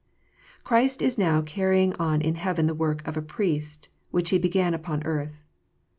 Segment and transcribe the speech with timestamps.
[0.63, 4.73] Christ is now carrying on in heaven the work of a Priest, which He began
[4.73, 5.43] upon earth.